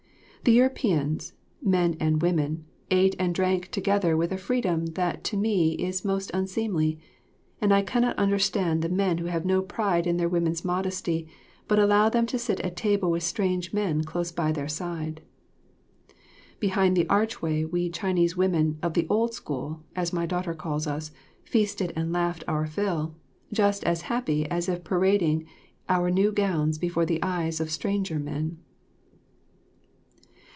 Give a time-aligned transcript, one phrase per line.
[0.43, 5.73] The Europeans, men and women, ate and drank together with a freedom that to me
[5.73, 6.97] is most unseemly,
[7.61, 11.27] and I cannot understand the men who have no pride in their women's modesty
[11.67, 15.21] but allow them to sit at table with strange men close by their side.
[16.59, 21.11] Behind the archway, we Chinese women "of the old school," as my daughter calls us,
[21.43, 23.13] feasted and laughed our fill,
[23.53, 25.45] just as happy as if parading
[25.87, 28.57] our new gowns before the eyes of stranger men.